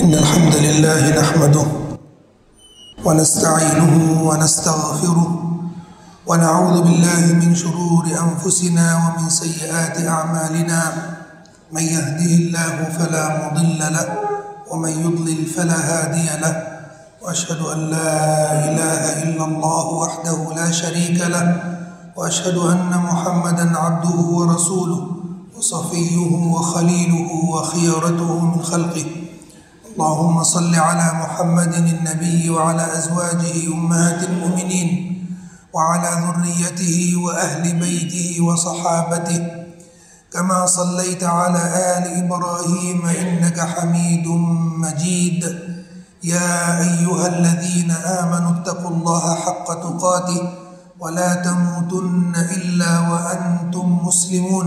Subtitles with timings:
[0.00, 1.66] إن الحمد لله نحمده
[3.04, 5.30] ونستعينه ونستغفره
[6.26, 10.80] ونعوذ بالله من شرور أنفسنا ومن سيئات أعمالنا
[11.72, 14.08] من يهده الله فلا مضل له
[14.70, 16.54] ومن يضلل فلا هادي له
[17.22, 18.12] وأشهد أن لا
[18.68, 21.46] إله إلا الله وحده لا شريك له
[22.16, 25.00] وأشهد أن محمدا عبده ورسوله
[25.56, 26.16] وصفيه
[26.54, 29.06] وخليله وخيرته من خلقه
[29.90, 34.90] اللهم صل على محمد النبي وعلى أزواجه أمهات المؤمنين
[35.74, 39.42] وعلى ذريته وأهل بيته وصحابته.
[40.32, 41.62] كما صليت على
[41.98, 44.26] آل إبراهيم إنك حميد
[44.78, 45.42] مجيد.
[46.22, 50.42] يا أيها الذين آمنوا اتقوا الله حق تقاته
[51.00, 54.66] ولا تموتن إلا وأنتم مسلمون.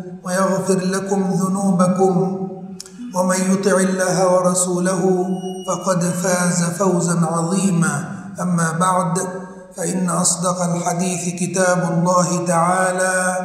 [0.23, 2.47] ويغفر لكم ذنوبكم
[3.15, 5.27] ومن يطع الله ورسوله
[5.67, 8.05] فقد فاز فوزا عظيما.
[8.41, 9.19] أما بعد
[9.77, 13.37] فإن أصدق الحديث كتاب الله تعالى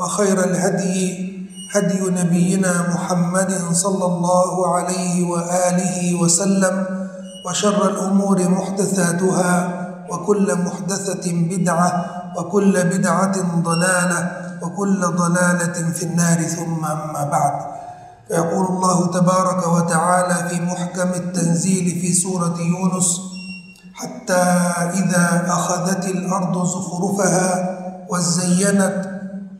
[0.00, 1.32] وخير الهدي
[1.74, 6.86] هدي نبينا محمد صلى الله عليه وآله وسلم
[7.46, 9.52] وشر الأمور محدثاتها
[10.10, 12.04] وكل محدثة بدعة
[12.36, 17.72] وكل بدعة ضلالة وكل ضلالة في النار ثم أما بعد.
[18.28, 23.20] فيقول الله تبارك وتعالى في محكم التنزيل في سورة يونس
[23.94, 24.42] حتى
[24.94, 27.78] إذا أخذت الأرض زخرفها
[28.10, 29.04] وزينت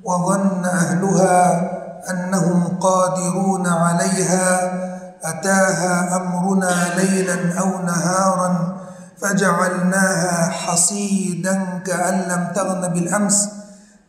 [0.05, 1.71] وظن أهلها
[2.11, 4.73] أنهم قادرون عليها
[5.25, 8.77] أتاها أمرنا ليلا أو نهارا
[9.21, 13.49] فجعلناها حصيدا كأن لم تغن بالأمس.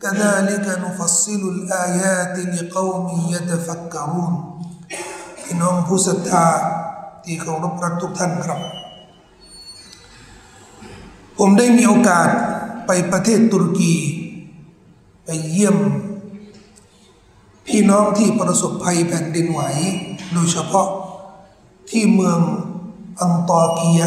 [0.03, 4.35] كذلك نفصل الآيات لقوم يتفكرون
[5.43, 6.47] พี่น้องผู้ศรัทธา
[7.25, 8.61] ที่เคารพรักทุกท่านครับ
[11.39, 12.29] ผมได้มีโอกาส
[12.87, 13.95] ไปประเทศตุรกี
[15.25, 15.77] ไปเยี่ยม
[17.67, 19.61] พี่น้องที่ประสบภัยแผ่นดินไหว
[20.33, 20.89] โดยเฉพาะ
[21.91, 22.39] ที่เมือง
[23.21, 24.03] อังตอเกีย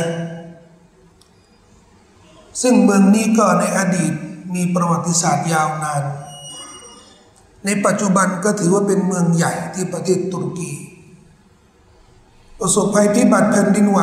[2.62, 4.14] ซึ่งเมืองนี้ก็ในอดีต
[4.55, 6.03] มีประวัติศาสตร์ยาวนาน
[7.65, 10.73] ในปัจจุบันก็ถือว่าเป็นเมืองใหญ่ที่ประเทศตุรกี
[12.59, 14.01] ประสบภัยพิบัติแผ่นดินไหว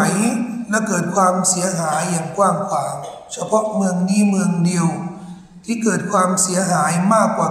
[0.70, 2.94] และเกิดความเสียหายอย่างกว้างขวาง
[3.32, 4.88] เฉพาะเมืองนี้เมืองเดียว
[5.66, 7.50] ที่เกิดความเสียหายมากกว่า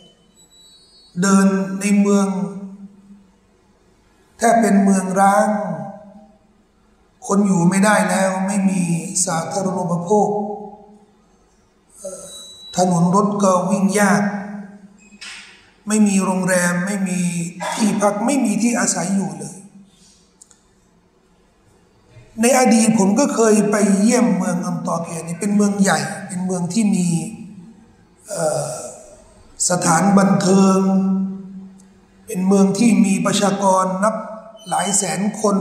[0.00, 1.46] 95%เดิน
[1.80, 2.26] ในเมือง
[4.38, 5.48] แทบเป็นเมืองร้าง
[7.26, 8.82] คนอยู่ไม่ได้แล้วไม่มี
[9.26, 10.28] สาธารณูปโภค
[12.76, 14.22] ถนนรถก็วิ่งยาก
[15.88, 17.20] ไม่มีโรงแรมไม่มี
[17.76, 19.56] ที่พักไม่มีที่อาศัยอยู่เลย
[22.40, 27.08] ในอดีตผมก็เคยไปเยี่ยมเมืองอัมตอเกียนี่เป็นเมืองใหญ่ เป็นเมืองที่มี
[29.70, 30.80] สถานบันเทิง
[32.26, 34.14] เป็นเมืองที่มีประชากรนับ
[34.68, 35.56] หลายแสนคน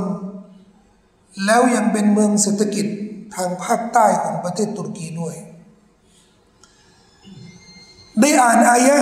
[1.46, 2.86] แล้วยังเป็นเมืองเศรษฐกิจ
[3.36, 5.36] ทางภาคใต้ของประเทศตุรกีด้วย
[8.21, 8.99] ได้อ่านอายะ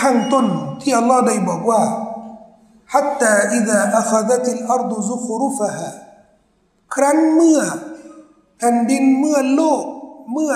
[0.00, 0.46] ข้างต้น
[0.80, 1.82] ที่อัลลอฮ์ได้บอกว่า
[2.94, 5.90] حتى إذا أخذت الأرض زخرفها
[6.94, 7.60] ครั้นเมื่อ
[8.58, 9.82] แผ่นดินเมื่อโลก
[10.32, 10.54] เมื่อ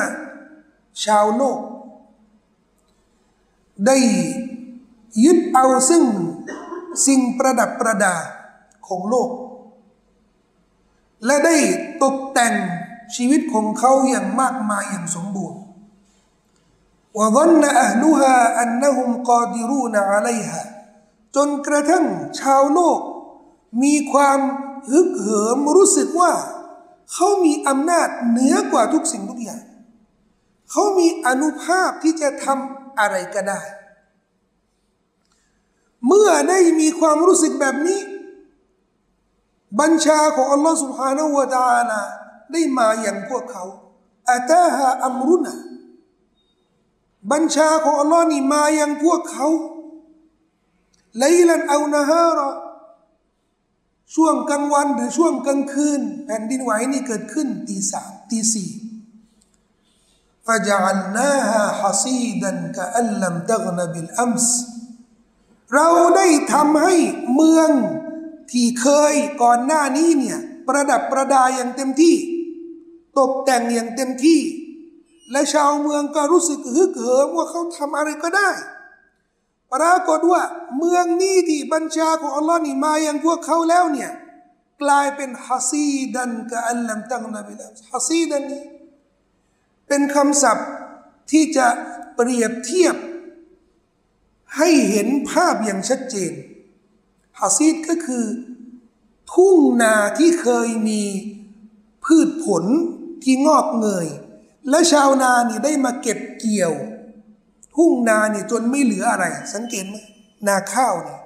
[1.04, 1.58] ชาวโลก
[3.86, 3.96] ได้
[5.24, 6.04] ยึดเอาซึ่ง
[7.06, 8.14] สิ่งประดับประดา
[8.86, 9.30] ของโลก
[11.24, 11.56] และได้
[12.02, 12.54] ตกแต่ง
[13.14, 15.60] ชีวิตของเขาอย่างมากมายอย่างสมบูรณ์
[17.14, 20.62] وظن أهلها أنهم قادرون عليها
[21.36, 22.04] จนกระทั่ง
[22.40, 23.00] ชาวโลก
[23.82, 24.40] มีความ
[24.92, 26.32] ฮึกเหิมรู้สึกว่า
[27.12, 29.62] เขามีอำนาจเหนือกว่าทุกสิ่งทุกอย่าง
[30.70, 33.60] เขามีอนุภาพที่จะทำอะไรก็ได้
[36.06, 38.00] เมื่อได้มีความรู้สึกแบบนี้
[39.80, 42.02] บัญชาของอัลลอฮ์ سبحانه และ تعالى
[42.52, 43.64] ได้มาอย่างพวกเขา
[44.30, 45.54] อาตาฮาอัมรุนะ
[47.31, 49.47] บัญชาของอัลลอฮ์นี่มายังพวกเขา
[51.17, 52.49] ไลลันเอานะฮะรอ
[54.15, 58.71] ช่วงกลางวันหรือช่วงกลางคืน แผ่นดินไหวนี่เกิดขึ้นตีสามตีสี่
[60.47, 64.47] ฟาจัลนาฮาฮัซีดันกะอัลลัมตะกนบิลอัมส
[65.73, 65.87] เรา
[66.17, 66.95] ได้ทำให้
[67.35, 67.69] เมือง
[68.51, 72.15] ที่เคยก่อนหน้านี้เนี่ย ประดับประดาอย่างเต็มที่
[73.19, 74.39] ตกแต่งอย่างเต็มที่
[75.31, 78.49] และชาวเมืองก็รู้สึกฮึกเหิมว่าเขาทำอะไรก็ได้
[79.73, 80.41] ปรากฏว่า
[80.77, 84.11] เมืองนี้ที่บัญชาของอัลลอฮ์นี่มาอย่างพวกเขาแล้วเนี่ย
[84.81, 87.61] กลายเป็นฮัซีดันกะอัลลัมตังนบิล
[87.91, 88.63] ฮัซีดันนี้
[89.87, 90.69] เป็นคำศัพท์
[91.31, 91.67] ที่จะ
[92.15, 92.95] เปรียบเทียบ
[94.57, 96.33] ให้เห็นภาพอย่างชัดเจน
[97.39, 98.25] ฮัซีดก็คือ
[99.33, 101.03] ทุ่งนาที่เคยมี
[102.05, 102.63] พืชผล
[103.23, 104.07] ที่งอกเงย
[104.69, 106.73] และชาวนานี่ได้มาเก็บเกี่ยว
[107.75, 109.95] ทุ่งนานี่จนไม่เหลืออะไร สังเกตไหม
[110.47, 111.17] นาข้าวนี่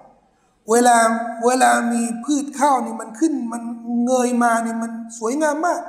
[0.69, 0.97] เวลา
[1.45, 3.63] เวลามีพืชข้าวนี่มันขึ้นมัน
[4.06, 5.81] เงยมานี่มันสวยงามมาก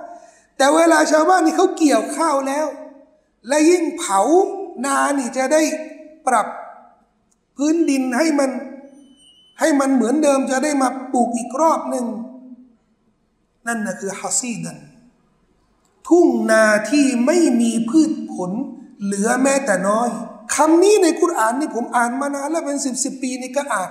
[0.56, 2.67] แต่เวลาชาวบ้านนี่เขาเกี่ยวข้าวแล้ว
[3.49, 4.20] และยิ่งเผา
[4.87, 5.62] นานี่จะได้
[6.26, 6.47] ปรับ
[7.56, 8.50] พื้นดินให้มัน
[9.61, 12.06] ให้มันเหมือนเดิมจะได้มาปลูกอีกรอบหนึ่ง
[13.67, 14.79] นั่นนะคือฮัซีดัน
[16.08, 18.50] ทุ่งนาที่ไม่มีพืชผล
[19.02, 20.11] เหลือแม้แต่น้อย
[20.55, 23.91] คำนี้ในคุรานนี่ผมอ่านมานานแล้วเป็นสิบสิบปีนี่ก็อ่าน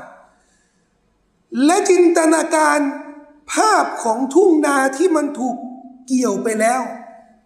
[1.65, 2.79] และจินตนาการ
[3.53, 5.55] ภาพของทุ่งนาที่มันถูก
[6.07, 6.81] เกี่ยวไปแล้ว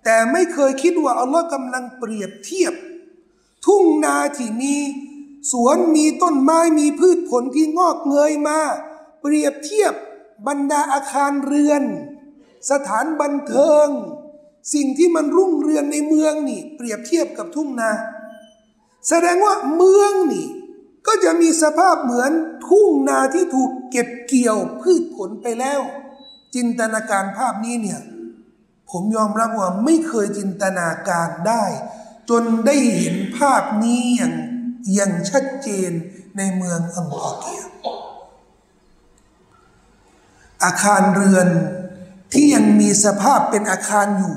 [0.03, 2.73] แต่ไม่เคยคิดว่าอัลลอฮ์กำลังเปรียบเทียบ
[3.65, 4.75] ทุ่งนาที่มี
[5.51, 8.59] สวนมีต้นไม้มีพืชผลที่งอกเงยมา
[9.21, 9.93] เปรียบเทียบ
[10.47, 11.83] บรรดาอาคารเรือน
[12.71, 13.87] สถานบันเทิง
[14.73, 17.91] สิ่งที่มันรุ่งเรืองในเมืองนี่ เปรียบเทียบกับทุ่งนา
[19.07, 20.47] แสดงว่าเมืองนี่
[21.07, 22.31] ก็จะมีสภาพเหมือน
[22.67, 25.81] ทุ่งนาที่ถูกเก็บเกี่ยวพืชผลไปแล้ว
[26.55, 28.01] จินตนาการภาพนี้เนี่ย
[28.89, 31.63] ผมยอมรับว่าไม่เคยจินตนาการได้
[32.29, 34.33] จนได้เห็นภาพนี้อย่าง
[34.95, 35.91] อย่างชัดเจน
[36.37, 37.63] ในเมืองอังกอเกีย
[40.63, 41.47] อาคารเรือน
[42.33, 44.35] ที่ยังมีสภาพเป็นอาคารอยู่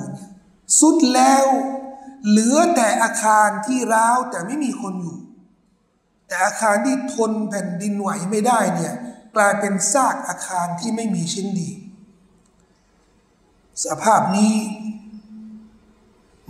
[0.80, 1.44] สุดแล้ว
[2.28, 5.18] เหลือแต่อาคารที่ร้าวแต่ไม่มีคนอยู่
[6.26, 8.94] แต่อาคารที่ทนแผ่นดินไหวไม่ได้เนี่ย
[9.36, 11.70] กลายเป็นซากอาคารที่ไม่มีชิ้นดี
[13.84, 14.54] สภาพนี้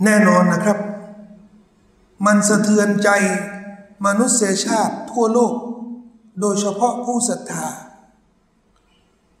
[0.03, 0.77] แน่นอนนะครับ
[2.25, 3.09] มันสะเทือนใจ
[4.05, 5.53] มนุษยชาติทั่วโลก
[6.39, 7.67] โดยเฉพาะผู้ศรัทธา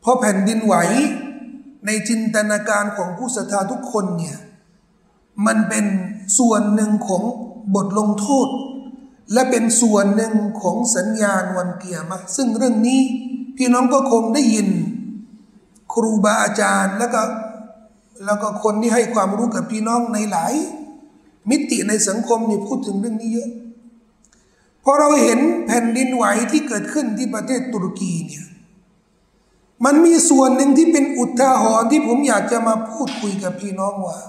[0.01, 0.75] เพราะแผ่นดินไหว
[1.85, 4.37] ในจินตนาการของผู้ศรัทธาทุกคนเนี่ย
[5.45, 5.85] มันเป็น
[6.39, 7.23] ส่วนหนึ่งของ
[7.75, 8.47] บทลงโทษ
[9.33, 13.01] และเป็นส่วนหนึ่งของสัญญาณวันเกียรมาซึ่งเรื่องนี้
[13.57, 14.67] พี่น้องก็คงได้ยิน
[15.93, 17.21] ครูบาอาจารย์แล้วก็
[18.25, 20.53] แล้วก็คนที่ให้ความรู้กับพี่น้องในหลาย
[21.49, 23.49] มิติในสังคมนี่พูดถึงเรื่องนี้เยอะ
[24.83, 28.45] พอเราเห็นแผ่นดินไหวที่เกิดขึ้นที่ประเทศตุรกีเนี่ย
[29.85, 34.19] มันมีส่วนหนึ่งที่เป็นอุทาหรณ์ที่ผมอยากจะมาพูดคุยกับพี่น้องว่า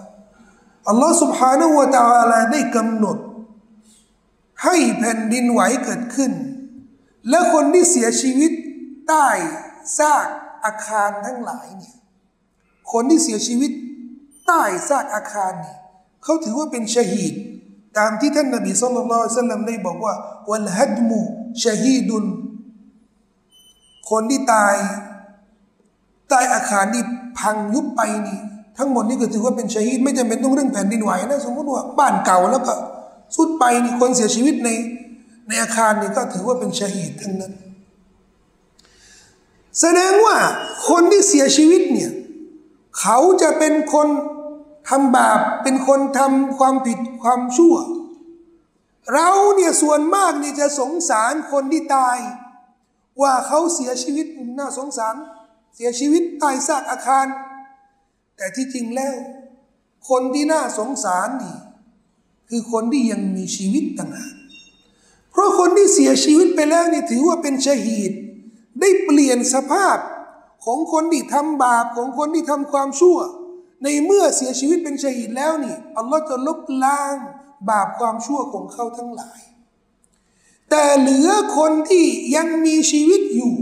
[0.89, 3.19] อัลลอฮ์สุบฮานาวะตาลาได้กำหนด
[4.65, 6.33] ให้แผ่นดินไหวเกิดขึ้น
[7.31, 8.53] และคนที่เสียชีวิต
[9.09, 9.29] ใต้
[9.99, 10.27] ซาก
[10.65, 11.97] อาคารทั้งหลายเนี่ย
[12.93, 13.71] คนที่เสียชีวิต
[14.47, 15.79] ใต้ซากอาคารเนี่ย
[16.25, 17.35] เขาถือว่าเป็นชหีด
[17.99, 19.05] ตามที่ท่านนบีสุลต่า
[19.39, 20.15] นสัลลัมได้บอกว่า
[20.51, 21.19] วัลฮัดมู
[21.65, 22.27] ชฮีดุน
[24.11, 24.75] คนที่ตาย
[26.29, 27.05] ใต้อาคารที่
[27.39, 28.41] พังยุบไปนี่
[28.79, 32.75] ทั้งหมดนี่ก็ถือว่าเป็นชะฮีดไม่จำเป็นต้องเรื่องแผ่นดินไหวนะสมมติว่าบ้านเก่าแล้วก็
[33.37, 34.69] สุดไปนี่คนเสียชีวิตใน
[35.49, 37.53] ในอาคารนี่ก็ถือว่าเป็นชะฮีดทั้งนั้น
[39.81, 40.37] แสดงว่า
[40.89, 42.11] คนที่เสียชีวิตเนี่ย
[43.01, 44.09] เขาจะเป็นคน
[44.89, 47.75] ทำบาปเป็นคนทำความผิดความชั่ว
[49.15, 52.17] เราเนี่ยส่วนมากนี่จะสงสารคนที่ตาย
[53.23, 54.27] ว่าเขาเสียชีวิต
[54.59, 55.15] น่าสงสาร
[55.75, 57.27] เสียชีวิตตายซากอาคาร
[58.39, 59.15] แต่ที่จริงแล้ว
[60.09, 61.57] คนที่น่าสงสารนี่
[62.49, 64.35] คือคนที่ยังมีชีวิตต่างหาก
[65.31, 68.13] เพราะคนที่เสียชีวิตไปแล้วนี่ถือว่าเป็นชหีด
[68.81, 69.99] ได้เปลี่ยนสภาพ
[70.65, 73.19] ของคนที่ทำบาปของคนที่ทำความชั่ว
[73.83, 77.17] ในเมื่อเสียชีวิตเป็นชหีดแล้วนี่อัลลอฮ์จะลบล้าง
[77.71, 79.41] บาปความชั่วของเขาทั้งหลาย
[80.71, 83.55] แต่เหลือคนที่ยังมีชีวิตอยู่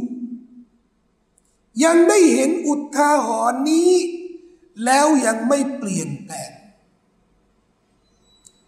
[1.85, 3.93] ยังได้เห็นอุทาหรณ์นี้
[4.85, 6.51] แล้วยังไม่เปลี่ยนแปลง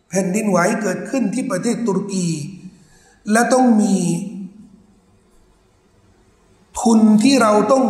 [0.09, 2.29] แผ่นดินไหวเกิดขึ้นที่ประเทศตุรกี
[3.33, 3.97] และต้องมี
[6.81, 7.85] ทุนที่เราต้อง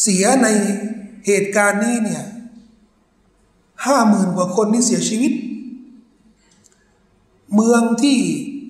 [0.00, 0.48] เสียใน
[1.26, 2.24] เหตุการณ์นี้เนี่ย
[3.86, 5.32] ห้าหมื่นกว่าคนที่เสียชีวิต
[7.54, 8.18] เมืองที่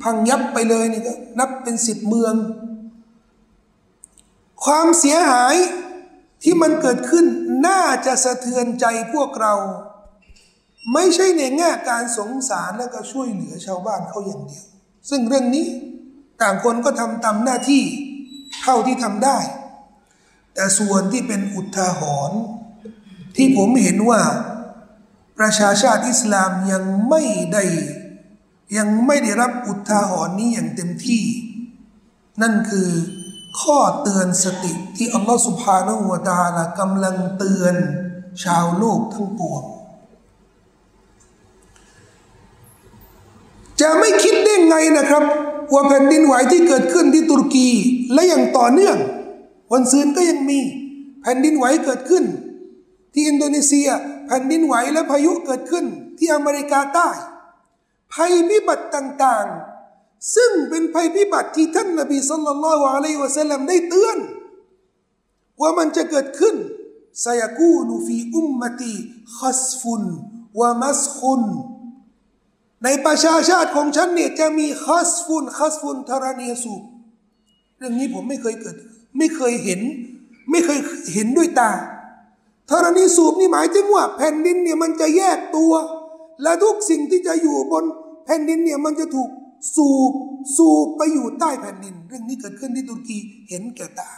[0.02, 2.34] พังยับไปเลยนี่ก็นับเป็นสิบเมือง
[4.64, 5.54] ความเสียหาย
[6.42, 7.26] ที่มันเกิดขึ้น
[7.66, 9.54] น่าจะสะเทือนใจพวกเรา
[10.92, 14.66] ไม่ใช่ในแง่การสงสารและก็ช่วยเหลือชาวบ้านเขาอย่างเดียว
[15.10, 15.66] ซึ่งเรื่องนี้
[16.42, 17.84] ต่างคนก็ทำตามหน้าที่
[18.62, 19.38] เท่าที่ทำได้
[20.54, 22.40] แต่ส่วนที่เป็นอุทาหรณ์
[23.36, 24.22] ที่ผมเห็นว่า
[25.38, 27.64] ประชาชาติอิสลามยังไม่ได้
[28.76, 31.24] ยังไม่ได้รับอุทาหรณ์นี้อย่างเต็มที่
[32.42, 32.88] นั่นคือ
[33.60, 37.74] ข้อเตือนสติที่อัลลอฮฺสุบฮานาหัวตาละกำลังเตือน
[38.44, 39.62] ชาวโลกทั้งปวง
[43.80, 45.24] จะไม่คิดได้ไงนะครับ
[45.72, 47.68] ว่าแผ่นดินไหวที่เกิดขึ้นที่ตุรกี
[48.12, 48.96] และอย่างต่อเนื่อง
[49.72, 50.60] วันซืนก็ยังมี
[51.22, 52.24] แผ่นดินไหวเกิดขึ้น
[53.12, 53.88] ที่อินโดนีเซีย
[54.26, 55.84] แผ่นดินไหวและพายุเกิดขึ้น
[56.18, 57.08] ที่อเมริกาใต้
[58.12, 59.67] ภัยพิบัติต่างๆ
[60.34, 64.18] ซึ่งเป็นภัยพิบัติที่ท่านนบีสุลต่านละฮ์อะลัยวะสัลลัมได้เตือน
[65.60, 66.56] ว่ามันจะเกิดขึ้น
[67.24, 68.94] ซายกูนูฟีอุมมตี
[69.38, 70.04] ขัสฟุน
[70.60, 71.42] วะมัสคุน
[72.84, 76.82] ในประชาชาติของฉันเนี่ยจะมีคัสฟุนคัสฟุนทารานีสูบ
[77.78, 78.76] เรื่องนี้ผมไม่เคยเกิด
[79.18, 79.80] ไม่เคยเห็น
[80.50, 80.78] ไม่เคย
[81.14, 81.70] เห็นด้วยตา
[82.70, 85.72] ธรณีสูบนี่หมายถึงว่าแผ่นดินเนี่ยมันจะแยกตัว
[86.42, 87.84] และทุกสิ่งที่จะอยู่บน
[88.24, 89.28] แผ่นดินเนี่ยมันจะถูก
[89.74, 90.12] สูบ
[90.56, 94.10] สูบไปอยู่ใต้แผ่นดิน เรื่องนี้เกิดขึ้นที่ตุรกีเห็นแก่ตา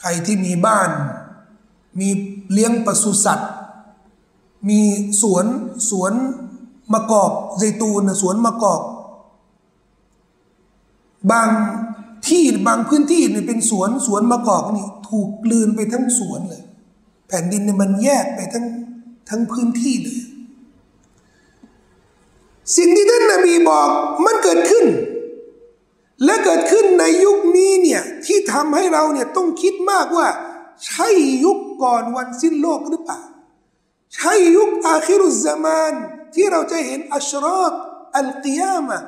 [0.00, 0.90] ใครที่มีบ้าน
[2.00, 2.08] มี
[2.52, 3.52] เลี้ยงปศุสัตว์
[4.68, 4.80] มี
[5.22, 5.46] สวน
[5.90, 6.12] สวน
[6.92, 8.82] มะกอกไซตูนสวนมะกอก
[11.30, 11.48] บาง
[12.28, 16.62] ที่บางพื้นที่เนี่ยเป็นสวนสวนมะกอกนี่ถูกกลืนไปทั้งสวนเลย
[17.28, 18.66] แผ่นดินเนี่ยมันแยกไปทั้ง
[19.28, 20.20] ทั้งพื้นที่เลย
[22.76, 23.88] สิ่งที่ท่านนบีบอก
[24.24, 24.86] มันเกิดขึ้น
[26.24, 30.28] และเกิดขึ้นในยุคนี้เนี่ยที่ทำให้เราเนี่ยต้องคิดมากว่า
[30.86, 31.08] ใช่
[31.44, 33.20] ยุคก่อนวันสิ้นโลกหรือเปล่า
[34.14, 35.92] ใช่ยุคอาคิรุซซะมาน
[36.34, 37.72] ที่เราจะเห็นอัชรอฏ
[38.16, 38.98] อัลกิยามะฮฺ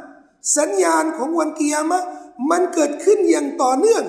[0.57, 2.03] สัญญาณของวันกิยามะฮฺ
[2.51, 4.05] มันเกิดขึ้นอย่างต่อเนื่อง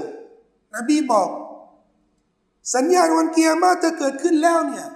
[0.75, 1.29] นบีบอก
[2.73, 4.87] สัญญาณวันกิยามะฮฺจะเกิดขึ้นแล้วเนี่ย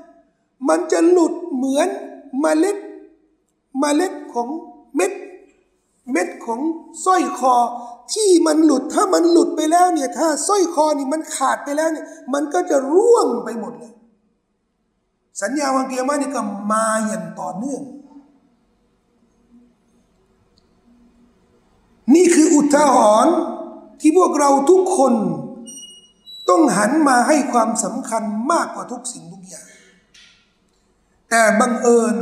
[0.68, 1.88] มันจะหลุดเหมือน
[2.44, 2.78] มเมล็ด
[3.82, 4.48] มเมล็ดของ
[4.96, 5.12] เม็ด
[6.12, 6.60] เม็ดของ
[7.06, 7.56] สร้อยคอ
[8.14, 13.94] ที่มันหลุดถ้ามันหลุดไปแล้วเนี่ยถ้าสร้อยคอนี่มันขาดไปแล้วเนี่ยมันก็จะร่วงไปหมดเลย
[15.42, 16.42] สัญญาวันเกียร์มานี่ก็
[16.72, 17.82] มาอย่างต่อเนื่อง
[22.16, 23.36] นี่คืออุทาหรณ์
[24.00, 25.14] ที่พวกเราทุกคน
[26.50, 29.66] ต้องหันมาให้ความสำคัญมากกว่าทุกสิ่งทุกอย่าง
[31.30, 32.16] แต่บังเอิญ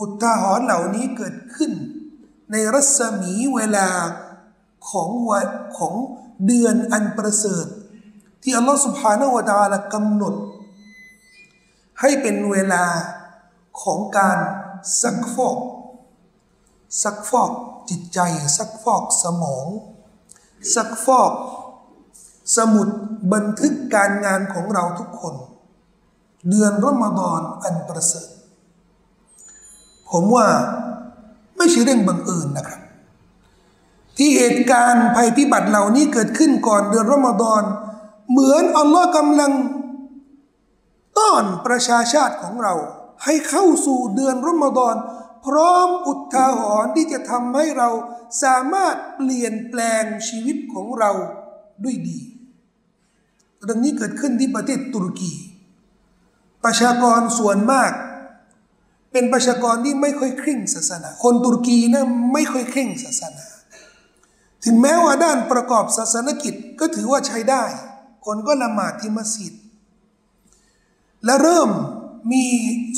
[0.00, 1.72] อุทาหรณ์เหล่านี้เกิดขึ้น
[2.50, 3.88] ในรัศมีเวลา
[4.90, 5.94] ของวันของ
[6.46, 7.66] เดือนอันประเสริฐ
[8.42, 10.34] ที่อัลลอฮฺสุบฮานาวะตาละกำหนด
[12.00, 12.84] ให้เป็นเวลา
[13.82, 14.38] ของการ
[15.02, 15.58] สักฟอก
[17.02, 17.50] สักฟอก
[17.90, 18.20] จิตใจ
[18.58, 19.66] ซักฟอกสมอง
[20.74, 21.32] ซักฟอก
[22.56, 22.88] สมุด
[23.32, 25.34] บันทึกการงานของเราทุกคน
[26.48, 28.28] เดือนรอมฎอนอันประเสริฐ
[30.10, 30.48] ผมว่า
[31.56, 32.80] ไม่ใช่เรื่องบังเอิญนนะครับ
[34.16, 37.62] ที่เหตุการณ์ภัยพิบัติเหล่านี้เกิดขึ้นก่อนเดือนรอมฎอน
[38.30, 39.52] เหมือนอัลลอฮ์กำลัง
[41.18, 42.74] ต้อนประชาชาติของเรา
[43.24, 44.94] ให้เข้าสู่เดือนรอมฎอน
[45.46, 47.88] พร้อมอุทาหรณ์ที่จะทำให้เรา
[48.42, 51.10] สามารถเปลี่ยนแปลงชีวิตของเรา
[51.84, 52.18] ด้วยดี
[53.64, 55.32] เรื่องนี้เกิดขึ้นที่ประเทศตุรกี
[56.64, 57.92] ประชากรส่วนมาก
[59.12, 63.46] เป็นประชากรที่ไม่ค่อยเคร่งศาสนา คนตุรกีนะไม่ค่อยเคร่งศาสนา
[64.64, 67.64] ถึงแม้ว่าด้านประกอบศาสนกิจก็ถือว่าใช้ได้
[68.26, 69.54] คนก็ละหมาดที่มัสยิด
[71.24, 71.70] และเริ่ม
[72.32, 72.44] มี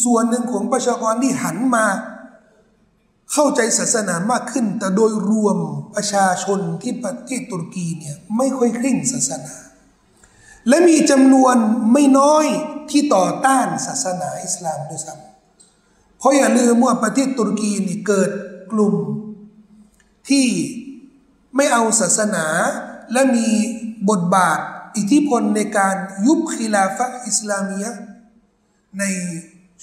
[0.05, 1.87] ส่วนหนึ่งของประชากรที่หันมา
[3.33, 5.59] เข้าใจศาสนามากขึ้น แต่โดยรวม
[5.95, 9.55] ประชาชนที่ประเทศตุรกีเนี่ยไม่ค่อยเคร่งศาสนา
[10.69, 11.57] และมีจำนวน
[11.93, 12.47] ไม่น้อย
[12.91, 15.30] ที่ต่อต้านศาสนาอิสลามด้วยซ้ำ
[16.21, 18.31] เพราะอย่าลืมว่าประเทศตุรกีนี่เกิด
[18.73, 18.95] กลุ่ม
[20.29, 20.47] ที่
[21.57, 22.47] ไม่เอาศาสนา
[23.13, 23.49] และมี
[24.11, 24.59] บทบาท
[24.97, 25.97] อิทธิพลในการ
[26.27, 27.87] ยุบคิลาฟะอิสลามีย
[28.99, 29.05] ใน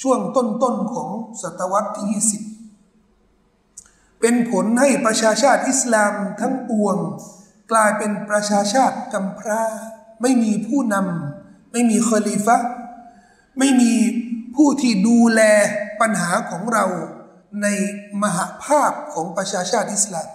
[0.01, 1.09] ช่วงต้นๆของ
[1.41, 6.97] ศตวรรษที่ 20 เป็นผลให้ประชาชาติอิสลามทั้งปวง
[7.71, 9.63] กลายเป็นประชาชาติกำพร้า
[10.21, 12.57] ไม่มีผู้นำไม่มีคอลีฟะ
[13.57, 13.93] ไม่มี
[14.55, 15.41] ผู้ที่ดูแล
[16.01, 16.85] ปัญหาของเรา
[17.61, 17.67] ใน
[18.21, 20.29] มหาภาพของประชาชาติอิสลาม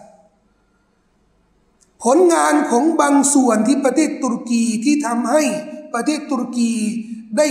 [2.02, 5.42] ผลงานของบางส่วนที่ประเทศตุรกีที่ทำให้
[5.95, 6.73] ประเทศตุรกี
[7.37, 7.47] ได้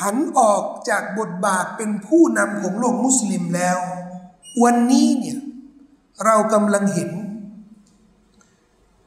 [0.00, 3.78] หันออกจากบทบาทเป็นผู้นำของโลกมุสลิมแล้ว
[4.62, 5.38] วันนี้เนี่ย
[6.24, 7.10] เรากำลังเห็น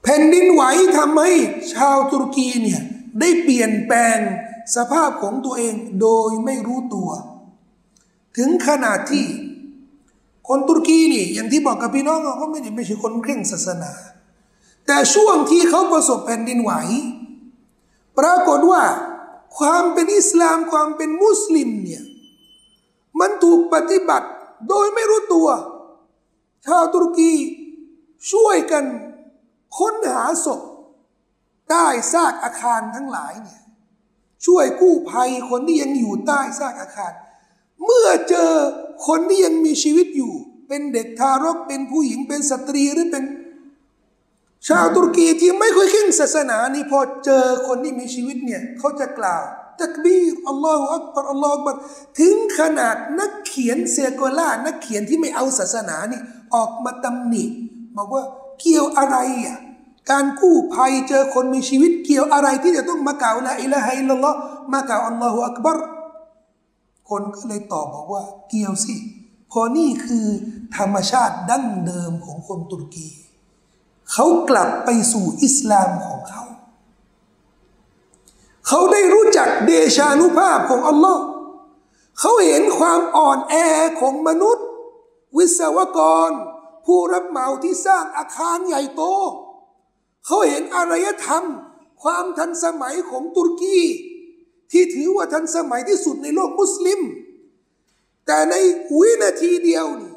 [0.04, 0.64] แผ่นดินไหว
[0.98, 1.32] ทำให้
[1.74, 2.82] ชาวตุรกีเนี่ย
[3.20, 4.18] ได้เปลี่ยนแปลง
[4.76, 7.10] สภาพของตัวเองโดยไม่รู้ตัว
[8.36, 9.26] ถึงขนาดที่
[10.48, 13.92] คนตุรกีนี่อย่างที่บอกกับพี่น้องเขาไม่ได้ไม่ใช่คนเคร่งศาสนา
[14.88, 16.72] แต่ช่วงที่เขาประสบแผ่นดินไหว
[18.18, 18.84] ปรากฏว่า
[19.58, 22.04] ความเป็นอิสลามความเป็นมุสลิมเนี่ย
[23.20, 24.28] มันถูกปฏิบัติ
[24.70, 25.48] โดยไม่รู้ตัว
[26.66, 27.32] ชาวตุรกี
[28.32, 28.84] ช่วยกัน
[29.78, 30.62] ค้นหาศพ
[31.70, 33.62] ใต้ซากอาคารทั้งหลายเนี่ย
[34.46, 37.14] ช่วยกู้ภัยคนที่ยังอยู่ใต้ซากอาคาร
[37.84, 38.52] เมื่อเจอ
[39.08, 40.34] คนที่ยังมีชีวิตอยู่
[40.68, 43.24] เป็นเด็กทารกเป็นผู้หญิงเป็นสตรีหรือเป็น
[44.68, 49.44] ชาวตุรกีที่ไม่ค่อยเข้งศาสนานี่พอเจอคนที่มีชีวิตเนี่ยเขาจะกล่าว
[49.82, 51.76] ตักบีรอัลลอฮฺอักบารอัลลอฮฺอักบาร
[52.20, 56.22] ถึงขนาดนักเขียนเซโกล่านักเขียนที่ไม่เอาศาสนานี่
[56.56, 57.46] ออกมาตำหนิ
[57.98, 58.24] บอกว่า
[58.60, 59.58] เกี่ยวอะไรอะ
[60.12, 64.38] การกู้ภัยเจอคนมีชีวิตเกี่ยวอะไรที่จะต้องมากล่าวละอิละฮัยลลอฮ์
[64.74, 65.78] มากล่าวอัลลอฮฺอักบาร
[67.10, 68.96] คนก็เลยตอบบอกว่าเกี่ยวสิ
[69.52, 70.28] พอนี่คือ
[70.78, 73.10] ธรรมชาติดั้งเดิมของคนตุรกี
[74.12, 76.44] เขากลับไปสู่อิสลามของเขา
[78.68, 81.24] เขาได้รู้จักเดชานุภาพของอัลลอฮ์
[82.20, 83.56] เขาเห็นความอ่อนแอ
[84.00, 84.66] ของมนุษย์
[85.38, 86.30] วิศวกร
[86.86, 89.04] ผู้รับเหมาที่สร้างอาคารใหญ่โต
[90.26, 91.44] เขาเห็นอารยธรรม
[92.04, 93.80] ความทันสมัยของตุรกี
[94.72, 97.00] ที่ถือว่าทันสมัยที่สุดในโลกมุสลิม
[98.26, 98.56] แต่ใน
[98.98, 100.14] วินาทีเดียวนี่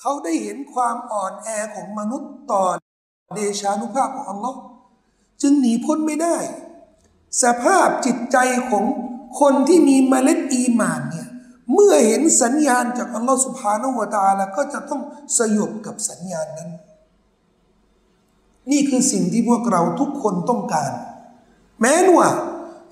[0.00, 2.62] เขาได้เห็นความอ่อนแอของมนุษย์ต่อ
[3.34, 4.58] เดชานุภาพของอัลลอฮ์
[5.42, 6.36] จึงหนีพ้นไม่ได้
[7.42, 8.36] สภาพจิตใจ
[8.70, 8.84] ของ
[9.40, 11.28] คนที่มีเมล็ดอีมานเนี่ย
[11.72, 15.02] เมื่อเห็นสัญญาณจากอัลลอฮ์สุบฮานาอูตาแล้วก็จะต้อง
[15.38, 16.70] สยบกับสัญญาณนั้น
[18.70, 20.92] นี่คือสิ่งที่พวกเราทุกคนต้องการ
[21.80, 22.28] แม้ว่า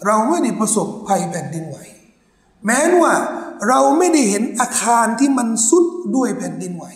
[0.06, 1.76] เราไม่ได้ประสบภัยแผ่นดินไหว
[2.66, 3.14] แม้ว่า
[3.68, 5.86] เราไม่ได้เห็นอาคารที่มันสุด
[6.16, 6.86] ด้วยแผ่นดินไหว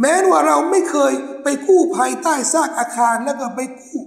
[0.00, 4.02] แม้ว่าเราไม่เคยไปกู้ภัยใต้ซากอาคารแล้วก็ไปกู้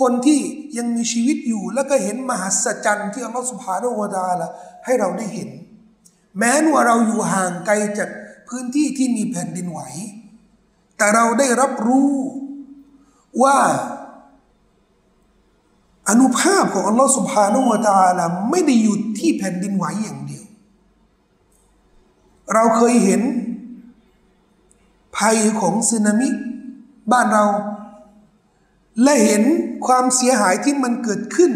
[0.00, 0.40] คนที่
[0.76, 4.46] ยังมีชีวิตอยู่แล้วก็เห็นมหัศจรรย์ที่อัลลอฮฺสุบฮานาอูดาละ
[4.84, 5.50] ให้เราได้เห็น
[6.38, 8.10] แม้ว่าเราอยู่ห่างไกลจาก
[8.48, 9.80] พื้นที่ที่มีแผ่นดินไหว
[10.98, 12.12] แต่เราได้รับรู้
[13.42, 13.56] ว่า
[16.08, 20.44] อนุภาพของอัลลอฮฺสุบฮานาอูตาลาไม่ได้หยุดที่แผ่นดินไหวอย่างเดียว
[22.54, 23.22] เราเคยเห็น
[25.16, 26.28] ภัยของสึนามิ
[27.12, 27.46] บ้านเรา
[29.02, 29.42] และเห็น
[29.86, 31.52] ความเสียหายที่มันเกิดขึ้น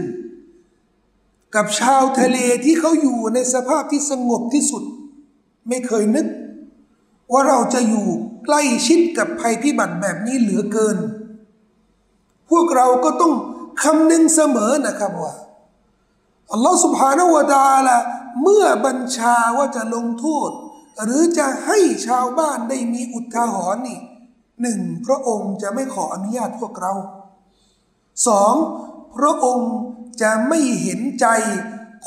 [1.55, 4.83] กับชาวทะเลที่เขาอยู่ในสภาพที่สงบที่สุด
[5.69, 6.27] ไม่เคยนึก
[7.33, 8.07] ว่าเราจะอยู่
[8.45, 10.97] ใกล้ชิดกับภัยพิบัติแบบนี้เหลือเกิน
[12.51, 13.33] พวกเราก็ต้อง
[13.83, 15.35] คำหนึ่งเสมอนะครับว่า
[16.53, 17.97] อัลลอฮ์สุบฮานาวะตาละ
[18.43, 20.51] เมื่อบัญชาว่าจะลงโทษ
[21.03, 24.01] หรือจะให้ชาวบ้านได้มีอุทาหรณ์นี่
[24.63, 26.93] หนึ่งพระองค์จะไม่ขออนุญาตพวกเรา
[28.27, 28.55] สอง
[29.17, 29.73] พระองค์
[30.23, 31.27] จะไม่เห็นใจ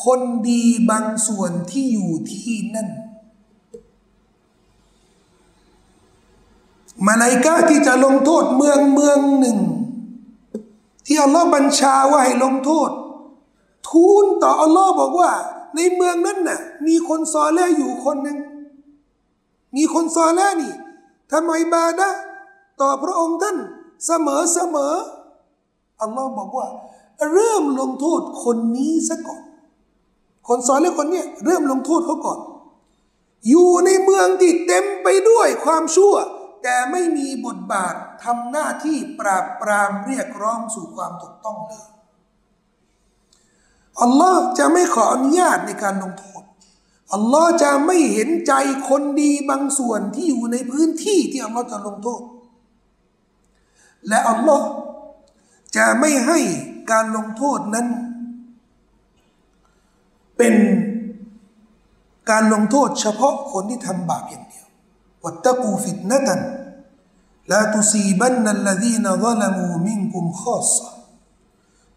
[0.03, 2.89] คนดีบางส่วนที่อยู่ที่นั่น
[7.07, 9.57] มาลายกาที่จะลงโทษเมืองเมืองหนึ่ง
[11.07, 12.89] ที่อัลลอฮ์บัญชาว่าให้ลงโทษ
[13.89, 15.31] ทูลต่ออัลลอฮ์บอกว่า
[15.75, 18.37] ในเมืองนั้นน่ะ มีคนซอแล่อยู่คนหนึ่ง
[19.75, 20.73] มีคนซอแล่นี่
[21.31, 22.09] ทำไมบาดะ
[22.81, 23.57] ต่อพระองค์ท่าน
[24.05, 24.93] เสมอเสมอ
[26.01, 26.67] อัลลอฮ์บอกว่า
[27.33, 29.41] เริ่มลงโทษคนนี้ซะก่อน
[30.47, 32.39] คนซอแล่คนเนี้ยเริ่มลงโทษเขาก่อน
[33.49, 36.15] อยู่ในเมืองที่เต็มไปด้วยความชั่ว
[36.61, 41.85] แต่ไม่มีบทบาททำหน้าที่ปราบปรามเรียกร้องสู่ความถูกต้องเลย
[44.01, 46.43] อัลลอฮ์จะไม่ขออนุญาตในการลงโทษ
[47.13, 48.53] อัลลอฮ์จะไม่เห็นใจ
[48.89, 52.21] คนดีบางส่วนที่อยู่ในพื้นที่ที่อัลลอฮ์จะลงโทษ
[54.07, 54.67] และอัลลอฮ์
[55.77, 56.39] จะไม่ให้
[56.91, 57.87] การลงโทษนั้น
[60.37, 60.55] เป็น
[62.31, 64.46] การลงโทษเฉพาะคนที่ทำบาปอย่าง
[65.21, 66.41] เดียววัตตะกูฟิตนะตัน
[67.51, 70.73] ละตุซีบันนัลลดีนซาลมูมินกุมข้อส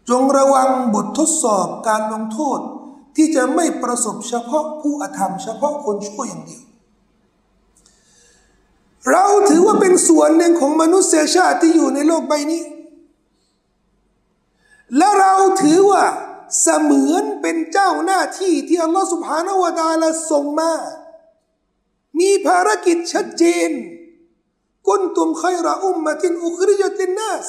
[0.09, 2.59] จงระวังบททดสอบการลงโทษ
[3.15, 6.63] ที่จะไม่ประสบเฉพาะผู้อธรรมเฉพาะคนชั่วอย่างเดียว
[9.11, 12.63] เราถือว่าเป็นส่วนหนึ่งของมนุษยชาติที่อยู่ในโลกใบนี้
[14.97, 16.03] และเราถือว่า
[16.61, 20.73] เสมือนเป็นเจ้าหน้าที่ที่อัลลอฮฺสุบฮานาวะตาลาส่งมา
[22.19, 23.71] มีภารกิจชัดเจน
[24.87, 27.47] กุนตุมขัยระอุมมะตินอุคริจตินนัส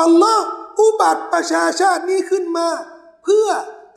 [0.00, 0.46] อัลลอฮ์
[0.80, 2.68] อุบัติประชาชาตินี้ขึ้นมา
[3.24, 3.48] เพื่อ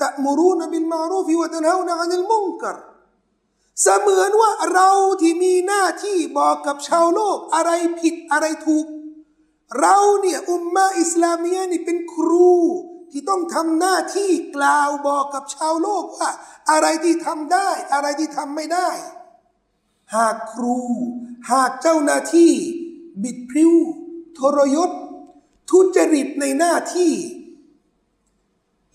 [0.02, 2.78] ตะมุรูนบินมารูฟิวะตันฮาวนะอันิลมุงกัร
[3.82, 8.86] เสมือนว่าเราที่มีหน้าที่บอกกับชาวโลกอะไรผิดอะไรถูก
[9.80, 12.54] เราเนี่ยอุมมาอิสลามีนี่เป็นครู
[13.12, 16.30] ที่ต้องทำหน้าที่กล่าวบอกกับชาวโลกว่า
[16.72, 18.90] อะไรที่ทำได้ อะไรที่ทำไม่ได้
[20.16, 20.78] หากครู
[21.52, 22.54] หากเจ้าหน้าที่
[23.24, 23.74] บิดพริ้ว
[24.38, 24.90] ทรยศ
[25.70, 27.14] ทุจริตในหน้าที่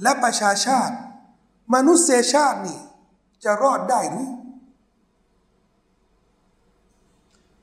[0.03, 0.95] และประชาชาติ
[1.75, 2.81] มนุษยชาตินี่
[3.45, 4.33] จะรอดได้หรือ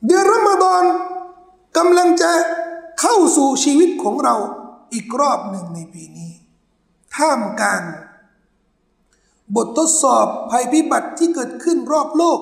[0.06, 0.84] เดือนรอมฎอน
[1.78, 2.32] กำลังจะ
[3.02, 4.36] เข้าสู่ชีวิตของเรา
[4.94, 6.32] อีกรอบหนึ่งในปีนี้
[7.16, 7.84] ท่ามกลาง
[9.56, 12.40] บททดสอบภัยพิบัติที่เกิดขึ้นรอบโลก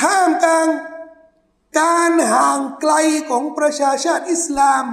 [0.00, 0.68] ท่ามกลาง
[1.80, 2.92] การห่างไกล
[3.30, 4.86] ของประชาชาติอิสลาม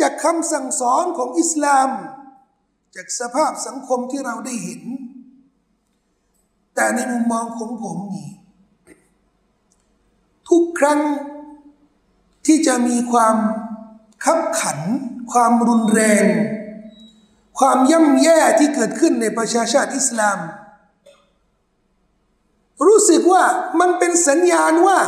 [0.00, 1.90] จากคำสั่งสอนของอิสลาม
[2.96, 4.82] จากสภาพสังคมที่เราได้เห็น
[6.74, 8.30] แต่ในมุมมองของผมนี่
[10.48, 11.00] ทุกครั้ง
[12.46, 13.36] ที่จะมีความ
[14.24, 14.78] ขับขัน
[15.32, 16.24] ความรุนแรง
[17.58, 20.38] ความย่ำแย่ที่เกิดขึ้นในประชาชาติอิสลาม
[22.85, 23.43] รู้สึกว่า
[23.79, 24.99] มันเป็นสัญญาณว่า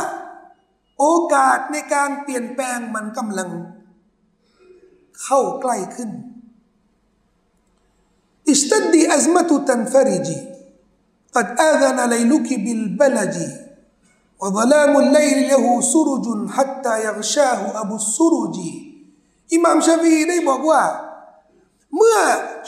[0.98, 3.50] โอกาสในการเปลี่ยนแปลงมันกำลัง
[5.22, 6.10] เข้าใกล้ขึ้น
[8.54, 10.38] اشتدي أزمة تنفرجي
[11.36, 13.36] قد آذن ليلك بالبلج
[14.40, 18.56] وظلام الليل له سرج حتى يغشاه أبو السرج
[19.54, 20.82] อิหม่ามชาฟีได้บอกว่า
[21.96, 22.18] เมื่อ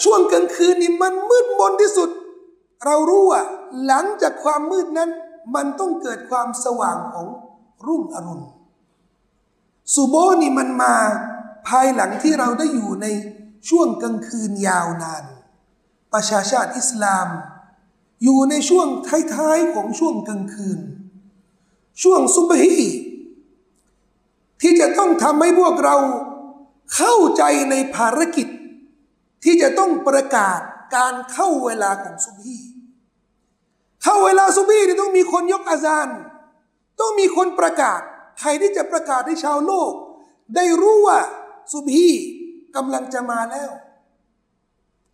[0.02, 2.10] ช่วงกลางคืนนี่มันมืดมนที่สุด
[2.84, 3.42] เรารู้ว่า
[3.85, 5.11] หลังจากความมืดนั้น
[5.55, 7.27] มันต้องเกิดความสว่างของ
[7.87, 8.45] รุ่งอรุณ
[9.93, 10.95] สุโบนี่มันมา
[11.67, 13.07] ภายหลังที่เราได้อยู่ใน
[13.69, 15.23] ช่วงกลางคืนยาวนาน
[16.13, 17.27] ประชาชาติอิสลาม
[18.23, 18.87] อยู่ในช่วง
[19.35, 20.79] ท้ายๆของช่วงกลางคืน
[22.03, 22.77] ช่วงซุบฮี
[24.61, 25.95] ที่จะต้องทำให้พวกเรา
[26.95, 28.47] เข้าใจในภารกิจ
[29.43, 30.59] ที่จะต้องประกาศ
[30.95, 32.59] การเข้าเวลาของซุบฮี
[34.03, 36.09] เข้าเวลาซุบฮีนี่ต้องมีคนยกอาซาน
[36.99, 38.01] ต้องมีคนประกาศ
[38.39, 39.91] ใครที่จะประกาศให้ชาวโลก
[40.55, 41.19] ได้รู้ว่า
[41.73, 42.09] ซุบฮี
[42.75, 43.71] กำลังจะมาแล้ว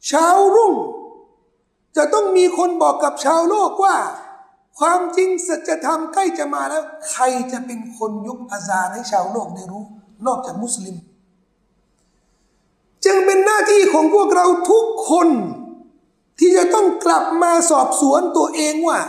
[0.08, 0.74] เช้ารุ่ง
[1.98, 3.98] จะต้องมีคนบอกกับชาวโลกว่า
[4.80, 9.84] ความจริงสัจธรรมใกล้จะมาแล้ว ใครจะเป็นคนยกอาซานให้ชาวโลกได้รู้
[10.26, 10.96] นอกจากมุสลิม
[13.06, 15.30] จึงเป็นหน้าที่ของพวกเราทุกคน
[16.40, 19.00] ที่จะต้องกลับมาสอบสวนตัวเองว่า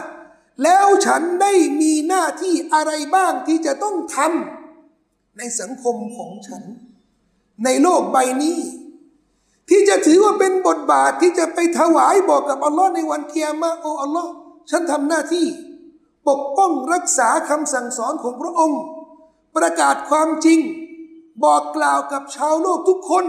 [0.62, 6.62] แล้วฉันได้มีหน้าที่อะไรบ้างที่จะต้องทำในสังคมของฉัน
[7.64, 8.58] ในโลกใบนี้
[9.68, 14.30] ที่จะถือว่าเป็นบทบาทที่จะไปถวายบอกกับอัลลอฮ์ในวันเกียรมาโออัลลอฮ์
[14.70, 15.46] ฉันทำหน้าที่
[16.28, 18.80] ปกป้องรักษาคำสั่งสอนของพระองค์
[19.56, 20.60] ประกาศความจริง
[21.44, 23.24] บอกกล่าวกับชาวโลกทุกคน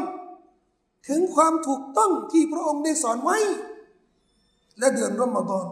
[1.08, 3.38] ถึงความถูกต้องที่พระองค์ได้สอนไว้
[4.80, 5.66] และเดือนรอมฎอน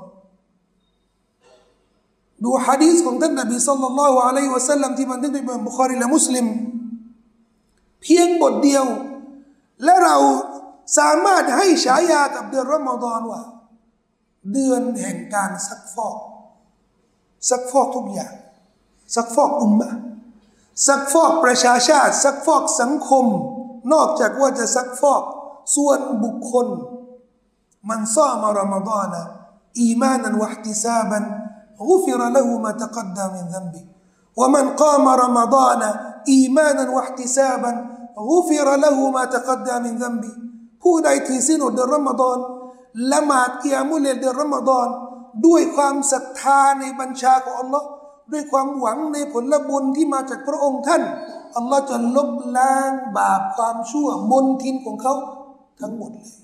[2.43, 6.45] ดูฮะดีษของท่านนบีสัลลัลลอฮุอะลัยฮิวะสัลลัมที่บันทึกในบุคอรีและมุสลิม
[8.01, 8.85] เพียงบทเดียว
[9.83, 10.17] และเรา
[10.97, 13.41] สามารถให้ฉายากับเดือนรอมฎอนว่า
[14.53, 16.17] เดือนแห่งการซักฟอก
[17.49, 18.33] ซักฟอกทุกอย่าง
[19.15, 19.89] ซักฟอกอุมมะฮฺ
[20.87, 23.25] ซักฟอกประชาชาติ ซักฟอกสังคม
[23.93, 25.23] นอกจากว่าจะซักฟอก
[25.75, 26.67] ส่วนบุคคล
[27.88, 29.22] มันซ่ามารอมฎานะ
[29.80, 31.24] อีมานันวะติซาบัน
[31.88, 33.84] غفر له ما تقدم من ذنبه
[34.36, 35.82] ومن قام رمضان
[36.28, 37.72] إيمانا واحتسابا
[38.30, 40.34] غفر له ما تقدم من ذنبه
[40.82, 42.38] ผู้ใดถือศีลอดเดือนรอมฎอน
[43.12, 44.88] ละหมาดกิยามุเลเดือนรอมฎอน
[45.46, 47.86] ด้วยความศรัทธาในบัญชาของอัลลอฮ์
[48.32, 51.02] ด้วยความหวังในผลบุญที่มาจากพระองค์ท่าน
[51.56, 55.14] อัลลอฮ์จะลบล้างบาปความชั่วมนทินของเขา
[55.80, 56.41] ทั้งหมดเลย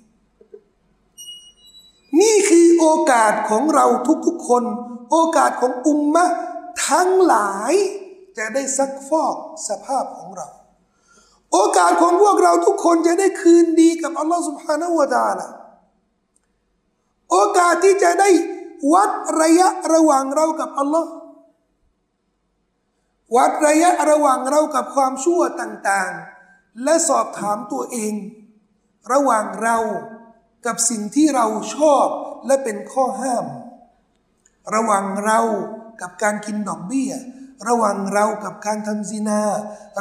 [2.22, 3.86] นี่คือโอกาสของเรา
[4.28, 4.64] ทุกๆคน
[5.12, 6.26] โอกาสของอุมมะ
[6.88, 7.74] ทั้งหลาย
[8.38, 9.36] จะได้ซักฟอก
[9.68, 10.48] สภาพของเรา
[11.54, 15.48] โอกาสของพวกเราทุกคนจะได้คืนดีกับอัลลอฮฺสุบฮานาวะตาละ
[17.32, 18.30] โอกาสที่จะได้
[18.94, 21.12] วัดระยะระหว่างเรากับอัลลอฮ์
[23.36, 28.14] วัดระยะระหว่างเรากับความชั่วต่างๆ และสอบถามตัวเอง
[29.12, 29.78] ระหว่างเรา
[30.66, 31.46] กับสิ่งที่เรา
[31.76, 32.08] ชอบ
[32.46, 33.46] และเป็นข้อห้าม
[34.76, 35.40] ระหว่างเรา
[36.02, 37.12] กับการกินดอกเบี้ย
[37.68, 39.44] ระหว่างเรากับการทำซีนา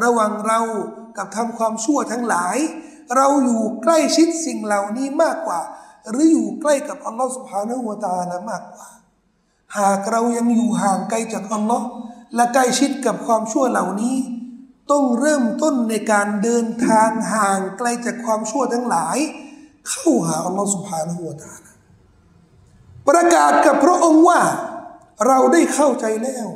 [0.04, 0.60] ระหว่างเรา
[1.16, 2.56] กับทำความชั่วทั้งหลาย
[3.16, 5.60] เราอยู่ใกล้ชิดสิ่งเหล่านี้มากกว่า
[6.10, 8.88] หรืออยู่ใกล้กับอัลลอฮฺสุบฮานหัวตาละมากกว่า
[9.78, 11.86] หากเรายังอยู่ห่างไกลจากอัลลอฮ์
[12.34, 14.16] และใกล้ชิดกับความชั่วเหล่านี้
[14.90, 19.16] ต้องเริ่มต้นในการเดินทางห่างไกลจากความชั่วทั้งหลาย
[19.90, 21.72] เข้าหาอัลลอฮฺสุบฮานาหัวตาละ
[23.08, 24.40] ประกาศกับพระองค์ว่า
[25.26, 26.48] เราได้เข้าใจแล้ว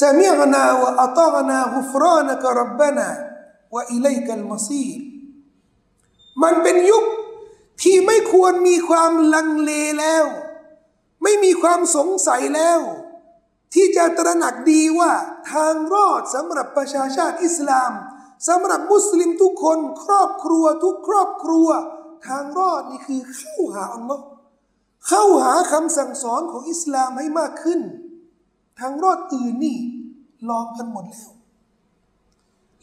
[0.00, 3.08] สมิอนาวะอัตานากุฟรานกรับบนา
[3.74, 5.00] วะอิเลกัลมาซีร
[6.42, 7.04] มันเป็นยุค
[7.82, 10.26] ที่ไม่ควรมีความลังเลแล้ว
[11.22, 12.80] ไม่มีความสงสัยแล้ว
[13.74, 15.12] ที่จะตระหนักดีว่า
[15.52, 17.92] ทางรอดสำหรับประชาชาติอิสลาม
[18.48, 21.68] สำหรับมุสลิมทุกคน ครอบครัวทุกครอบครัว
[22.26, 24.24] ทางรอดนี่คือเข้าหาอัลลอฮ์
[25.06, 27.80] เข้าหาคำสั่งสอนของอิสลามให้มากขึ้น
[28.78, 29.78] ทางรอดอื่นนี่
[30.48, 31.28] ลองกันหมดแล้ว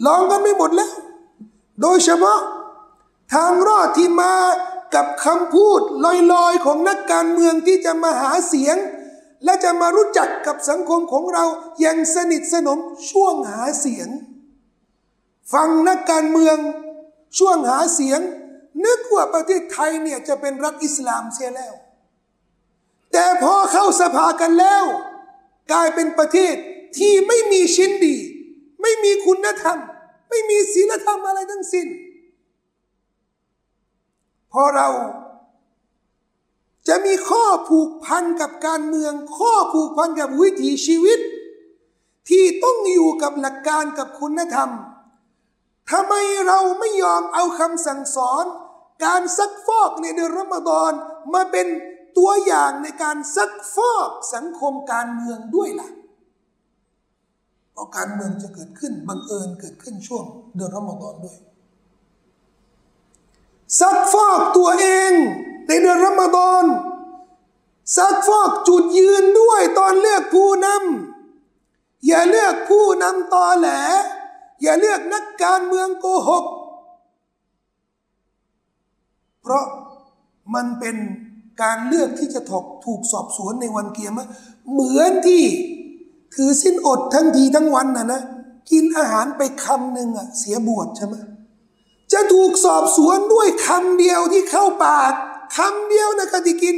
[0.06, 0.92] ลองกันไม่หมดแล้ว
[1.82, 2.40] โดยเฉพาะ
[3.34, 4.34] ทางรอดที่มา
[4.96, 5.82] กับคำพูด
[6.34, 8.78] ลอยๆ ของนักการเมืองที่จะมาหาเสียง
[9.44, 11.46] และจะมารู้จักกับสังคมของเรา
[11.80, 14.08] อย่างสนิทสนมช่วงหาเสียง
[15.54, 16.58] ฟังนักการเมือง
[17.38, 18.20] ช่วงหาเสียง
[18.86, 21.74] นึกว่าประเทศไทยเนี่ยจะเป็นรัฐอิสลามเสียแล้ว
[23.12, 24.86] แต่พอเข้าสภากันแล้ว
[25.72, 26.56] กลายเป็นประเทศ
[26.98, 28.18] ที่ไม่มีชิ้นดี
[28.82, 29.78] ไม่มีคุณธรรม
[30.30, 31.88] ไม่มีศีลธรรมอะไรทั้งสิ้น
[34.54, 34.90] พอเรา
[36.88, 41.20] จะมีข้อผูกพันกับการเมือง ข้อผูกพันกับวิถีชีวิต
[42.30, 44.70] ที่ต้องอยู่กับหลักการกับคุณธรรม
[45.92, 46.14] ทำไม
[46.48, 48.46] เราไม่ยอมเอาคำสั่งสอน
[49.06, 50.92] การซักฟอกในเดือนรอมฎอน
[51.34, 51.68] มาเป็น
[52.18, 55.90] ตัวอย่างในการซักฟอกสังคมการเมืองด้วยล่ะ
[57.74, 61.38] เพราะการเมืองจะเกิดขึ้นบังเอิญเกิดขึ้นช่วงเดือนรอมฎอนด้วย
[63.80, 65.12] ซักฟอกตัวเอง
[65.68, 66.66] ในเดือนรอมฎอน
[67.98, 73.70] ซักฟอกจุดยืนด้วยตอนเลือกผู้นำอย่าเลือกผู้นำตอแหล
[74.62, 76.46] อย่าเลือกนักการเมืองโกหก
[79.44, 79.64] เพราะ
[80.56, 80.96] มันเป็น
[81.62, 84.16] การเลือกที่จะถกถูกสอบสวนในวันเกียรติ
[84.72, 85.44] เหมือนที่
[86.36, 88.22] ถือสิ้นอดทั้งทีทั้งวันนะนะ
[88.72, 91.16] กินอาหารไปคำหนึ่งอะเสียบวชใช่ไหม
[92.14, 95.14] จะถูกสอบสวนด้วยคำเดียวที่เข้าปาก
[95.58, 96.76] คำเดียวนะก็ที่กิน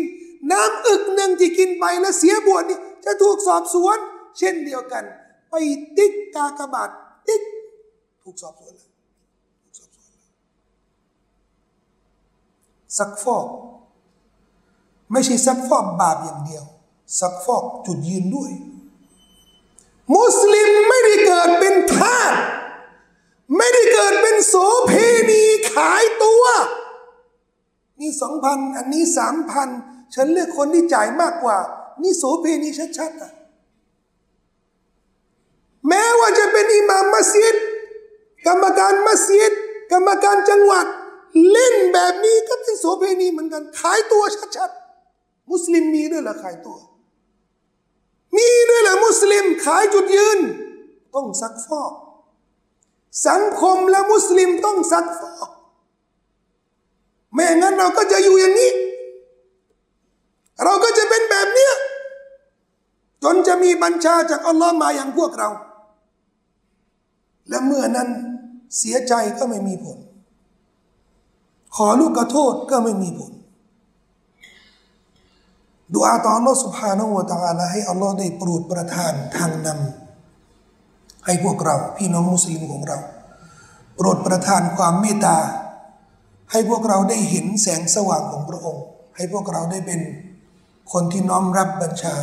[0.51, 3.97] น้ำอึกหนึ่งที่กินไปแล้วเสียบวชนี่จะถูกสอบสวน
[4.38, 5.04] เช่นเดียวกัน
[5.49, 5.54] ไป
[5.97, 6.89] ติ๊กกากบาท
[7.28, 7.41] ติ๊ก
[8.23, 8.89] ถูกสอบสวนแล้ว
[12.97, 13.47] สักฟอก
[15.12, 16.65] ไม่ใช่ซักฟอกบาปอย่างเดียว
[17.19, 18.51] ซักฟอกจุดยืนด้วย
[20.15, 22.34] มุสลิมไม่ได้เกิดเป็นทาส
[23.58, 24.55] ไม่ได้เกิดเป็นโส
[24.88, 24.91] เพ
[25.29, 26.43] ณีขายตัว
[27.99, 29.69] นี่สองพันอันนี้สามพัน
[30.13, 31.58] ฉันเลือกคนที่จ่ายมากกว่า
[32.01, 33.31] นี่โสเพณีชัดๆอะ
[35.88, 37.55] แม้ว่าจะเป็นอิหม่ามมัสยิด
[38.47, 39.53] กรรมการมัสยิด
[39.91, 40.88] กรรมการจังหวัด
[41.51, 44.23] เล่นแบบนี้ก็เป็นโสเพณีเหมือนกัน ขายตัว
[44.57, 46.77] ชัดๆ มุสลิมมีด้วยเหรอขายตัว
[48.37, 50.39] มีด้วยเหรอมุสลิมขายจุดยืน
[51.15, 51.93] ต้องซักฟอก
[53.27, 55.49] สังคมและมุสลิมต้องซักฟอก
[57.33, 58.71] ไม่งั้นเราก็จะอยู่อย่างนี้
[60.63, 61.73] เราก็จะเป็นแบบเนี้ย
[63.23, 65.49] จนจะมีบัญชาจากอัลลอฮ์มาอย่างพวกเรา
[67.49, 68.09] และเมื่อนั้น
[68.77, 69.97] เสียใจก็ไม่มีผล
[71.75, 73.31] ขอลูกกระโทษก็ไม่มีผล
[75.93, 82.97] ดูอาต่ออัลลอฮ์สุบฮานาอูตะอาลาให้อัลลอฮ์ได้โปรดประทานทางนำให้พวกเราพี่น้องมุสลิมของเรา
[83.97, 85.38] โปรดประทานความเมตตา
[86.51, 88.83] ให้พวกเราได้เห็นแสงสว่างของพระองค์
[89.15, 89.99] ให้พวกเราได้เป็น
[90.91, 92.15] คนที่น้อมรับบัญชา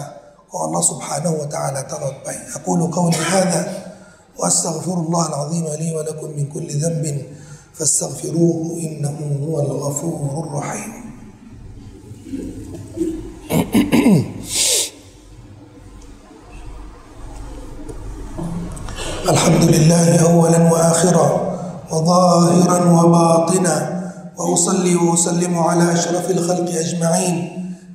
[0.49, 3.61] ของอัลลอฮ์สุบฮานาอูตะอาลาตลอดไปอักูลุกาวลิฮะดะ
[4.41, 7.17] วัสตัฆฟุรุลลอฮ์อัลอาซีมะลีวะลักุมมินคุลลิซัมบิน
[7.75, 10.93] فاستغفروه إنه هو الغفور الرحيم.
[19.29, 21.29] الحمد لله أولا وآخرا
[21.91, 23.77] وظاهرا وباطنا
[24.39, 27.37] وأصلي وأسلم على أشرف الخلق أجمعين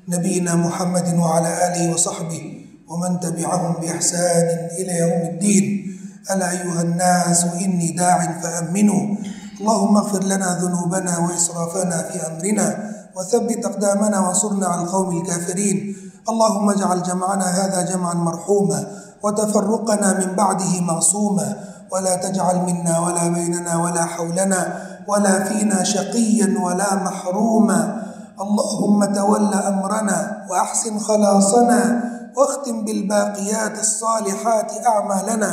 [0.08, 2.44] نبينا محمد وعلى آله وصحبه
[2.88, 4.46] ومن تبعهم بإحسان
[4.80, 5.66] إلى يوم الدين.
[6.32, 9.16] ألا أيها الناس إني داع فأمنوا
[9.62, 12.68] اللهم اغفر لنا ذنوبنا وإسرافنا في أمرنا
[13.18, 15.78] وثبت أقدامنا وانصرنا على القوم الكافرين.
[16.30, 18.88] اللهم اجعل جمعنا هذا جمعا مرحوما
[19.24, 21.58] وتفرقنا من بعده معصوما.
[21.92, 24.62] ولا تجعل منا ولا بيننا ولا حولنا
[25.08, 27.82] ولا فينا شقيا ولا محروما.
[28.42, 31.82] اللهم تول أمرنا وأحسن خلاصنا
[32.38, 35.52] واختم بالباقيات الصالحات أعمالنا.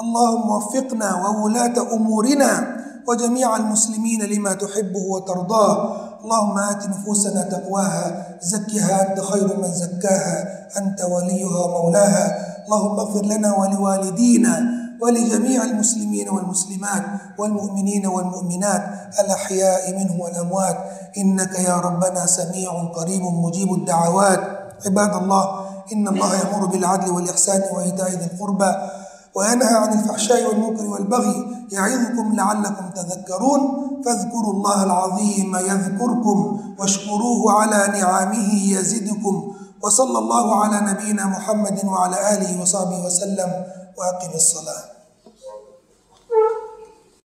[0.00, 2.82] اللهم وفقنا وولاة أمورنا.
[3.08, 5.76] وجميع المسلمين لما تحبه وترضاه.
[6.24, 12.26] اللهم آت نفوسنا تقواها زكها أنت خير من زكاها أنت وليها ومولاها
[12.64, 17.02] اللهم اغفر لنا ولوالدينا ولجميع المسلمين والمسلمات
[17.38, 18.82] والمؤمنين والمؤمنات
[19.20, 20.76] الأحياء منهم والأموات.
[21.18, 24.40] إنك يا ربنا سميع قريب مجيب الدعوات.
[24.86, 25.44] عباد الله
[25.92, 28.72] إن الله يأمر بالعدل والإحسان وإيتاء ذي القربى.
[29.34, 33.60] وينهى عن الفحشاء والمنكر والبغي يعظكم لعلكم تذكرون
[34.04, 42.62] فاذكروا الله العظيم يذكركم واشكروه على نعمه يزدكم وصلى الله على نبينا محمد وعلى آله
[42.62, 43.64] وصحبه وسلم
[43.98, 45.01] وأقم الصلاة